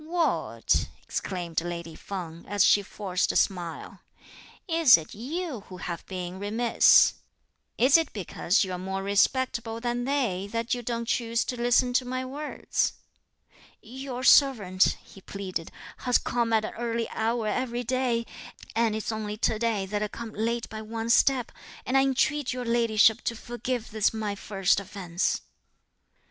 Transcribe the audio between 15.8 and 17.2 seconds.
"has come at an early